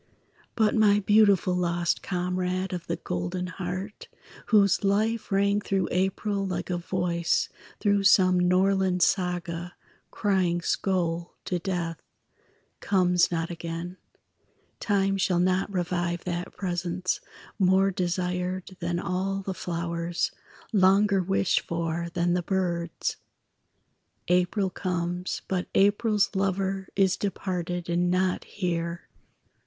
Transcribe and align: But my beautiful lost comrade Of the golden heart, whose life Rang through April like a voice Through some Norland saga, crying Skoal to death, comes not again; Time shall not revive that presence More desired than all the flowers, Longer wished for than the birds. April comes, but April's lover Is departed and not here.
But 0.55 0.73
my 0.73 0.99
beautiful 0.99 1.53
lost 1.53 2.01
comrade 2.01 2.73
Of 2.73 2.87
the 2.87 2.95
golden 2.95 3.45
heart, 3.45 4.07
whose 4.47 4.83
life 4.83 5.31
Rang 5.31 5.61
through 5.61 5.89
April 5.91 6.43
like 6.43 6.71
a 6.71 6.79
voice 6.79 7.49
Through 7.79 8.05
some 8.05 8.39
Norland 8.39 9.03
saga, 9.03 9.75
crying 10.09 10.59
Skoal 10.59 11.35
to 11.45 11.59
death, 11.59 12.01
comes 12.79 13.29
not 13.29 13.51
again; 13.51 13.97
Time 14.79 15.17
shall 15.17 15.37
not 15.39 15.71
revive 15.71 16.23
that 16.23 16.57
presence 16.57 17.21
More 17.59 17.91
desired 17.91 18.75
than 18.79 18.97
all 18.97 19.43
the 19.43 19.53
flowers, 19.53 20.31
Longer 20.73 21.21
wished 21.21 21.59
for 21.61 22.07
than 22.15 22.33
the 22.33 22.41
birds. 22.41 23.17
April 24.29 24.71
comes, 24.71 25.43
but 25.47 25.67
April's 25.75 26.31
lover 26.35 26.87
Is 26.95 27.15
departed 27.17 27.87
and 27.87 28.09
not 28.09 28.45
here. 28.45 29.07